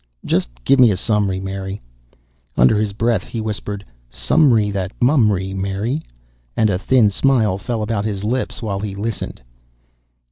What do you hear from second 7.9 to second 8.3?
his